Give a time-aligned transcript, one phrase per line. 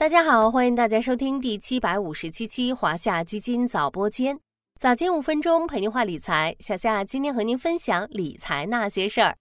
[0.00, 4.40] 大家好，欢迎大家收听第七百五十七期华夏基金早播间，
[4.80, 6.56] 早间五分钟陪您话理财。
[6.58, 9.36] 小夏今天和您分享理财那些事儿。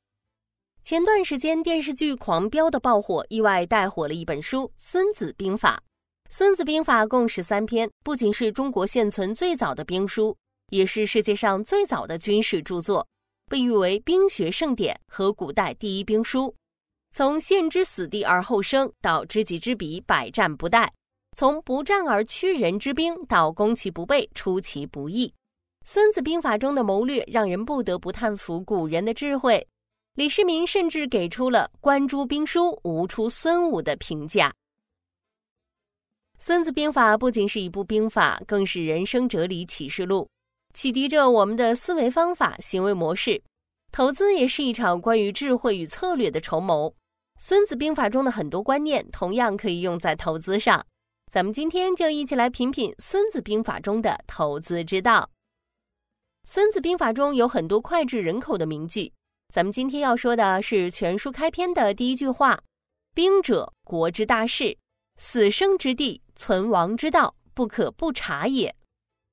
[0.83, 5.81] 前段时间电视剧《狂飙》的爆火，意外带火了一本书《孙子兵法》。
[6.35, 10.35] 《孙子兵法》共十三篇，不仅是中国现存最早的兵书，
[10.71, 13.07] 也是世界上最早的军事著作，
[13.49, 16.53] 被誉为兵学盛典和古代第一兵书。
[17.12, 20.88] 从陷之死地而后生到知己知彼，百战不殆；
[21.36, 25.27] 从不战而屈人之兵到攻其不备，出其不意。
[25.84, 29.67] 《孙子兵法》中的谋略让人不得不叹服古人的智慧。
[30.16, 34.50] 李世民甚至给出了“观诸兵书，无出孙武”的评价。
[36.38, 40.30] 《孙子兵法》不仅是一部兵法，更是人生哲理启示录，
[40.73, 43.41] 启迪着我们的思维方法、行为模式。
[43.91, 46.89] 投资也是一场关于智慧与策略的筹谋。
[47.41, 50.86] 《孙子兵法》中的很多观念同样可以用在投资上，
[51.31, 55.22] 咱们今天就一起来品品《孙子兵法》中的投资之道。
[56.44, 59.14] 《孙子兵法》中有很多脍炙人口的名句，
[59.53, 62.61] 咱们今天要说的是全书开篇的第一句话
[63.16, 64.77] ：“兵者，国之大事，
[65.16, 68.75] 死生之地，存亡之道，不可不察也。”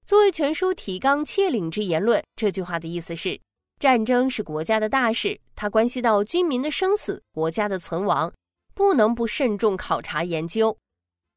[0.06, 3.40] 作为全书提纲挈领之言论，这句话的意思是。
[3.80, 8.32] 战争是国家的大事，它关系到军民的生死、国家的存亡，
[8.74, 10.76] 不能不慎重考察研究。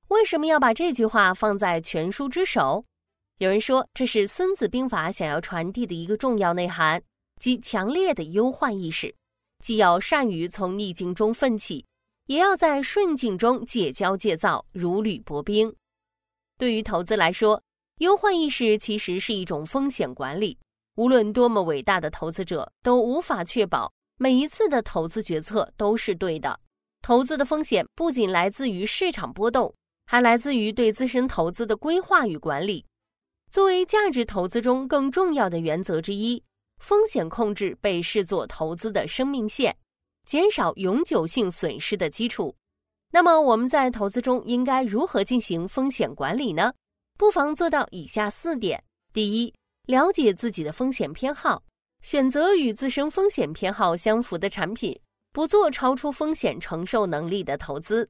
[0.10, 2.84] 为什么要把这句话放在全书之首？
[3.38, 7.02] 有人说，这是《孙子兵法》想要传递的一个重要内涵，
[7.40, 9.16] 即强烈的忧患意识，
[9.64, 11.86] 既要善于从逆境中奋起，
[12.26, 15.74] 也要在顺境中戒骄戒躁，如履薄冰。
[16.58, 17.62] 对于投资来说，
[18.00, 20.58] 忧患意识其实是一种风险管理。
[20.96, 23.90] 无论多么伟大的投资者，都无法确保
[24.22, 26.60] 每一次的投资决策都是对的。
[27.02, 29.74] 投资的风险不仅来自于市场波动，
[30.06, 32.86] 还来自于对自身投资的规划与管理。
[33.50, 36.44] 作为价值投资中更重要的原则之一，
[36.80, 39.74] 风险控制被视作投资的生命线，
[40.26, 42.54] 减少永久性损失的基础。
[43.12, 46.74] 那么我们在投资中应该如何进行风险管理呢？
[47.18, 49.54] 不妨做到以下四点：第一，
[49.86, 51.64] 了解自己的风险偏好，
[52.02, 55.00] 选择与自身风险偏好相符的产品，
[55.32, 58.10] 不做超出风险承受能力的投资。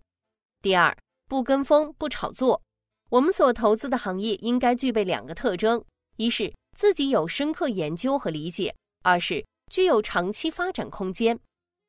[0.62, 0.96] 第二，
[1.28, 2.62] 不跟风，不炒作。
[3.10, 5.84] 我们所投资的行业应该具备两个特征：
[6.18, 11.40] 一是自己有深刻研究和理解；二是具有长期发展空间。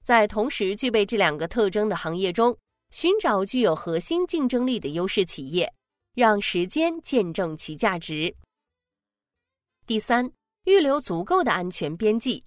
[0.02, 2.56] 在同时具备这两个特征的行业中，
[2.90, 5.70] 寻找具有核心竞争力的优势企业，
[6.14, 8.34] 让时间见证其价值。
[9.86, 10.32] 第三，
[10.65, 12.44] 预留足够的安全边际，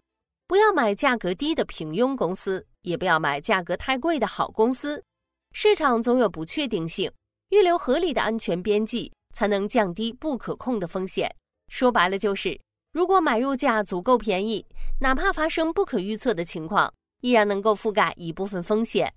[0.48, 5.04] 不要买价格低的平庸公司，也不要买价格太贵的好公司。
[5.52, 7.12] 市场总有不确定性，
[7.50, 11.34] 预留合理的安全边际，才能降低不可控的风险。
[11.70, 12.60] 说白了就是，
[12.92, 14.66] 如果买入价足够便宜，
[15.00, 19.12] 哪怕发生不可预测的情况，依然能够覆盖一部分风险。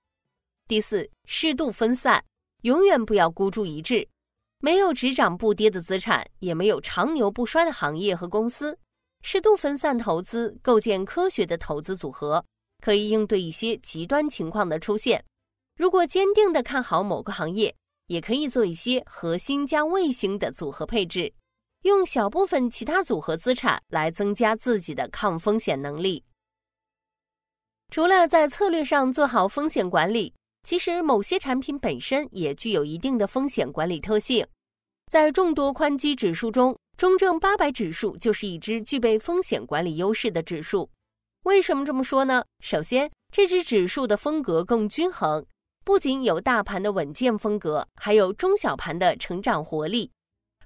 [0.66, 2.24] 第四，适度分散，
[2.62, 4.08] 永远不要孤注一掷。
[4.60, 8.76] 没有只涨不跌的资产，也没有长牛不衰的行业和公司。
[9.28, 12.44] 适度分散投资，构建科学的投资组合，
[12.80, 15.24] 可以应对一些极端情况的出现。
[15.76, 17.74] 如果坚定的看好某个行业，
[18.06, 21.34] 也可以做一些核心加卫星的组合配置，
[21.82, 26.22] 用小部分其他组合资产来增加自己的抗风险能力。
[27.90, 30.32] 除了在策略上做好风险管理。
[30.62, 34.46] 其实，某些产品本身也具有一定的风险管理特性。
[35.08, 40.88] 在众多宽基指数中，中证八百指数就是一只具备风险管理优势的指数。
[41.42, 42.42] 为什么这么说呢？
[42.60, 45.44] 首先，这只指数的风格更均衡，
[45.84, 50.10] 不仅有大盘的稳健风格，还有中小盘的成长活力，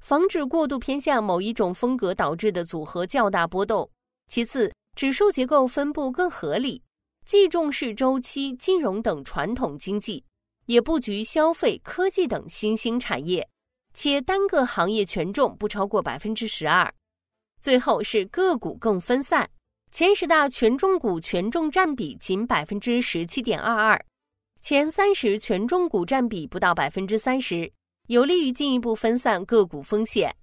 [0.00, 3.90] 防止过度偏向某一种风格导致的组合较大波动。
[4.28, 6.80] 其次，指数结构分布更合理。
[7.26, 10.24] 既重视周期、金融等传统经济，
[10.66, 13.48] 也布局消费、科技等新兴产业，
[13.92, 16.92] 且单个行业权重不超过百分之十二。
[17.60, 19.50] 最后是个股更分散，
[19.92, 24.04] 前十大权重股权重占比仅百分之十七点二二，
[24.62, 27.70] 前三十权重股占比不到百分之三十，
[28.08, 30.34] 有利于进一步分散个股风险。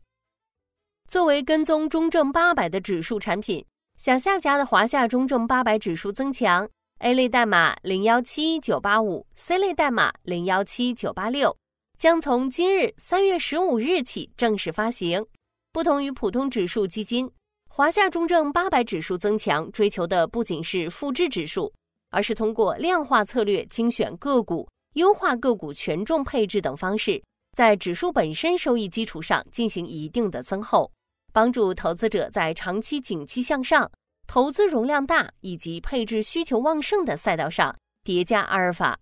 [1.07, 3.65] 作为跟踪中证八百的指数产品，
[3.97, 6.69] 小夏家的华夏中证八百指数增强。
[6.99, 11.55] A 类代码零幺七九八五，C 类代码零幺七九八六，
[11.97, 15.25] 将从今日三月十五日起正式发行。
[15.73, 17.27] 不同于普通指数基金，
[17.67, 21.73] 华夏中证八百指数增强追求的不仅是复制指数，
[22.11, 27.19] 而是通过量化策略精选个股，优化个股权重配置等方式，
[27.55, 30.91] 在指数本身收益基础上进行一定的增厚，
[31.33, 33.91] 帮助投资者在长期景气向上、
[34.27, 38.99] 投资容量大以及配置需求旺盛的赛道上叠加阿尔法，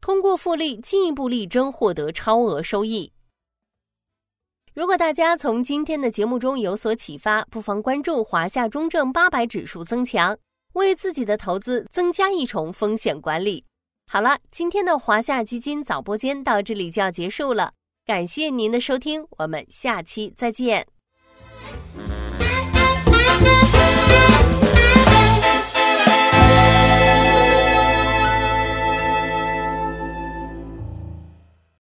[0.00, 3.12] 通过复利进一步力争获得超额收益。
[4.72, 10.38] 如果大家从今天的节目中有所启发，不妨关注华夏中证八百指数增强，
[10.74, 13.64] 为自己的投资增加一重风险管理。
[14.06, 17.72] 好了，今天的华夏基金早播间到这里就要结束了，
[18.06, 20.86] 感谢您的收听，我们下期再见。